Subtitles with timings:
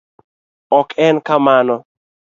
[0.79, 1.75] Ok en kamano.